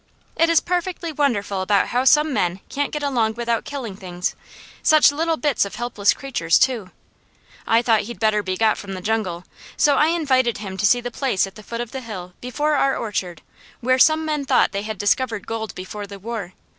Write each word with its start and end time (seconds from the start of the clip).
It 0.35 0.49
is 0.49 0.59
perfectly 0.61 1.11
wonderful 1.11 1.61
about 1.61 1.89
how 1.89 2.05
some 2.05 2.33
men 2.33 2.61
can't 2.69 2.91
get 2.91 3.03
along 3.03 3.35
without 3.35 3.65
killing 3.65 3.95
things, 3.95 4.35
such 4.81 5.11
little 5.11 5.37
bits 5.37 5.63
of 5.63 5.75
helpless 5.75 6.11
creatures 6.11 6.57
too. 6.57 6.89
I 7.67 7.83
thought 7.83 8.01
he'd 8.01 8.19
better 8.19 8.41
be 8.41 8.57
got 8.57 8.79
from 8.79 8.95
the 8.95 9.01
jungle, 9.01 9.45
so 9.77 9.97
I 9.97 10.07
invited 10.07 10.57
him 10.57 10.75
to 10.77 10.87
see 10.87 11.01
the 11.01 11.11
place 11.11 11.45
at 11.45 11.53
the 11.53 11.61
foot 11.61 11.81
of 11.81 11.91
the 11.91 12.01
hill 12.01 12.33
below 12.41 12.65
our 12.69 12.97
orchard 12.97 13.43
where 13.79 13.99
some 13.99 14.25
men 14.25 14.43
thought 14.43 14.71
they 14.71 14.81
had 14.81 14.97
discovered 14.97 15.45
gold 15.45 15.75
before 15.75 16.07
the 16.07 16.17
war. 16.17 16.53